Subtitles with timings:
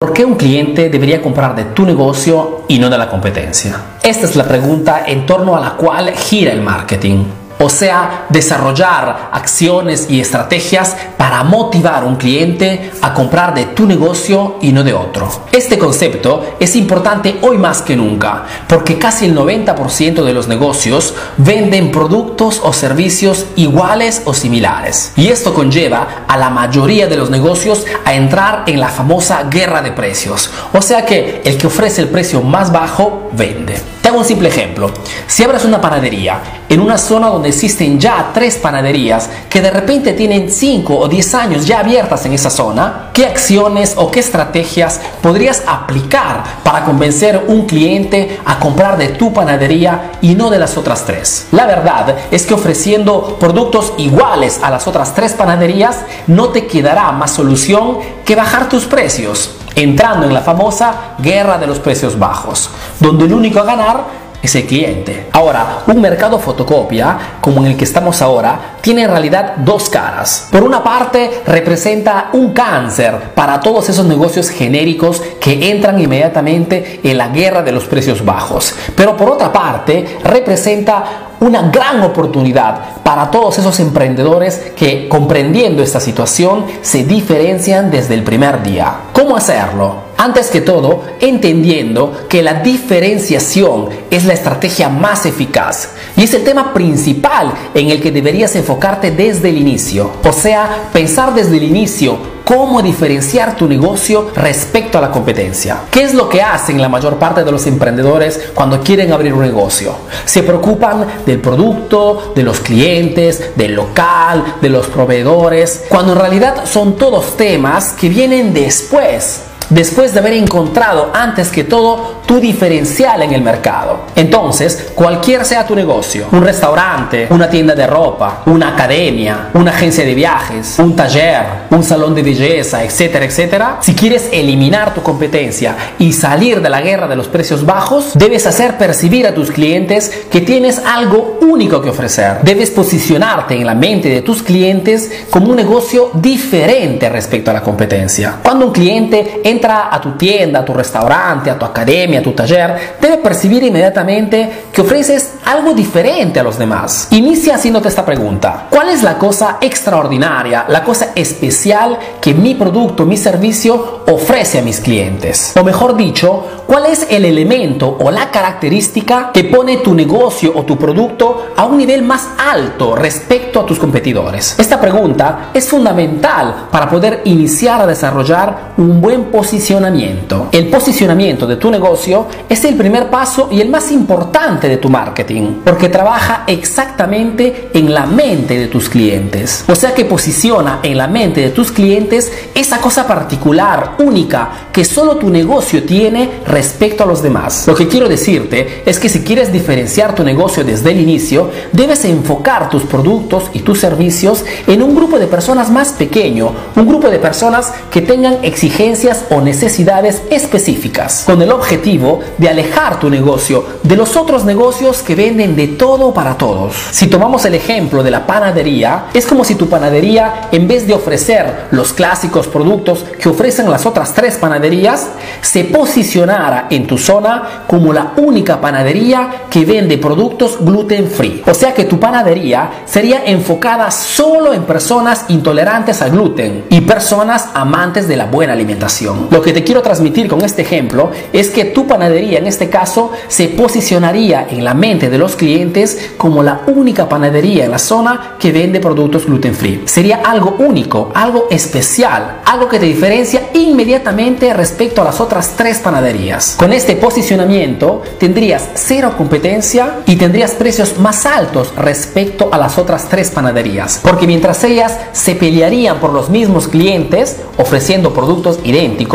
[0.00, 3.96] ¿Por qué un cliente debería comprar de tu negocio y no de la competencia?
[4.00, 7.24] Esta es la pregunta en torno a la cual gira el marketing.
[7.60, 13.86] O sea, desarrollar acciones y estrategias para motivar a un cliente a comprar de tu
[13.86, 15.28] negocio y no de otro.
[15.52, 21.14] Este concepto es importante hoy más que nunca, porque casi el 90% de los negocios
[21.36, 25.12] venden productos o servicios iguales o similares.
[25.16, 29.82] Y esto conlleva a la mayoría de los negocios a entrar en la famosa guerra
[29.82, 30.50] de precios.
[30.72, 33.97] O sea que el que ofrece el precio más bajo vende.
[34.08, 34.90] Hago un simple ejemplo.
[35.26, 40.14] Si abres una panadería en una zona donde existen ya tres panaderías que de repente
[40.14, 44.98] tienen 5 o 10 años ya abiertas en esa zona, ¿qué acciones o qué estrategias
[45.20, 50.78] podrías aplicar para convencer un cliente a comprar de tu panadería y no de las
[50.78, 51.48] otras tres?
[51.52, 57.12] La verdad es que ofreciendo productos iguales a las otras tres panaderías no te quedará
[57.12, 59.50] más solución que bajar tus precios
[59.82, 64.54] entrando en la famosa guerra de los precios bajos, donde el único a ganar es
[64.54, 65.26] el cliente.
[65.32, 70.48] Ahora, un mercado fotocopia, como en el que estamos ahora, tiene en realidad dos caras.
[70.50, 77.18] Por una parte, representa un cáncer para todos esos negocios genéricos que entran inmediatamente en
[77.18, 78.74] la guerra de los precios bajos.
[78.96, 86.00] Pero por otra parte, representa una gran oportunidad para todos esos emprendedores que comprendiendo esta
[86.00, 88.92] situación se diferencian desde el primer día.
[89.12, 90.07] ¿Cómo hacerlo?
[90.20, 96.42] Antes que todo, entendiendo que la diferenciación es la estrategia más eficaz y es el
[96.42, 100.10] tema principal en el que deberías enfocarte desde el inicio.
[100.28, 105.82] O sea, pensar desde el inicio cómo diferenciar tu negocio respecto a la competencia.
[105.88, 109.42] ¿Qué es lo que hacen la mayor parte de los emprendedores cuando quieren abrir un
[109.42, 109.94] negocio?
[110.24, 116.64] Se preocupan del producto, de los clientes, del local, de los proveedores, cuando en realidad
[116.66, 123.22] son todos temas que vienen después después de haber encontrado antes que todo tu diferencial
[123.22, 124.00] en el mercado.
[124.14, 130.04] Entonces, cualquier sea tu negocio, un restaurante, una tienda de ropa, una academia, una agencia
[130.04, 135.76] de viajes, un taller, un salón de belleza, etcétera, etcétera, si quieres eliminar tu competencia
[135.98, 140.26] y salir de la guerra de los precios bajos, debes hacer percibir a tus clientes
[140.30, 142.38] que tienes algo único que ofrecer.
[142.42, 147.62] Debes posicionarte en la mente de tus clientes como un negocio diferente respecto a la
[147.62, 148.36] competencia.
[148.42, 152.22] Cuando un cliente entra entra a tu tienda, a tu restaurante, a tu academia, a
[152.22, 157.08] tu taller, debe percibir inmediatamente que ofreces algo diferente a los demás.
[157.10, 158.68] Inicia haciéndote esta pregunta.
[158.70, 164.62] ¿Cuál es la cosa extraordinaria, la cosa especial que mi producto, mi servicio ofrece a
[164.62, 165.54] mis clientes?
[165.58, 170.62] O mejor dicho, ¿cuál es el elemento o la característica que pone tu negocio o
[170.62, 174.56] tu producto a un nivel más alto respecto a tus competidores?
[174.58, 180.50] Esta pregunta es fundamental para poder iniciar a desarrollar un buen posicionamiento posicionamiento.
[180.52, 184.90] El posicionamiento de tu negocio es el primer paso y el más importante de tu
[184.90, 189.64] marketing, porque trabaja exactamente en la mente de tus clientes.
[189.66, 194.84] O sea que posiciona en la mente de tus clientes esa cosa particular, única, que
[194.84, 197.66] solo tu negocio tiene respecto a los demás.
[197.66, 202.04] Lo que quiero decirte es que si quieres diferenciar tu negocio desde el inicio, debes
[202.04, 207.08] enfocar tus productos y tus servicios en un grupo de personas más pequeño, un grupo
[207.08, 213.64] de personas que tengan exigencias o necesidades específicas, con el objetivo de alejar tu negocio
[213.82, 216.74] de los otros negocios que venden de todo para todos.
[216.90, 220.94] Si tomamos el ejemplo de la panadería, es como si tu panadería, en vez de
[220.94, 225.08] ofrecer los clásicos productos que ofrecen las otras tres panaderías,
[225.40, 231.42] se posicionara en tu zona como la única panadería que vende productos gluten free.
[231.46, 237.48] O sea que tu panadería sería enfocada solo en personas intolerantes al gluten y personas
[237.54, 239.17] amantes de la buena alimentación.
[239.30, 243.12] Lo que te quiero transmitir con este ejemplo es que tu panadería en este caso
[243.28, 248.36] se posicionaría en la mente de los clientes como la única panadería en la zona
[248.38, 249.82] que vende productos gluten free.
[249.86, 255.78] Sería algo único, algo especial, algo que te diferencia inmediatamente respecto a las otras tres
[255.78, 256.54] panaderías.
[256.58, 263.08] Con este posicionamiento tendrías cero competencia y tendrías precios más altos respecto a las otras
[263.08, 264.00] tres panaderías.
[264.02, 269.07] Porque mientras ellas se pelearían por los mismos clientes ofreciendo productos idénticos,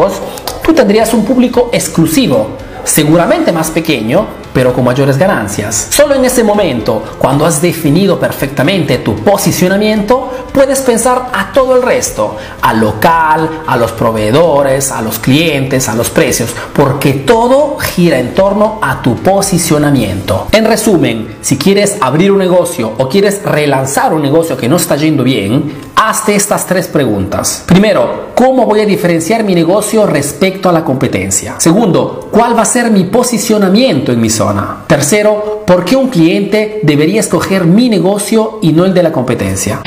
[0.63, 5.87] tú tendrías un público exclusivo, seguramente más pequeño, pero con mayores ganancias.
[5.89, 11.81] Solo en ese momento, cuando has definido perfectamente tu posicionamiento, puedes pensar a todo el
[11.81, 18.19] resto, al local, a los proveedores, a los clientes, a los precios, porque todo gira
[18.19, 20.47] en torno a tu posicionamiento.
[20.51, 24.95] En resumen, si quieres abrir un negocio o quieres relanzar un negocio que no está
[24.95, 25.73] yendo bien,
[26.09, 27.63] hazte estas tres preguntas.
[27.65, 31.55] Primero, ¿cómo voy a diferenciar mi negocio respecto a la competencia?
[31.59, 34.83] Segundo, ¿cuál va a ser mi posicionamiento en mi zona?
[34.87, 39.81] Tercero, ¿por qué un cliente debería escoger mi negocio y no el de la competencia?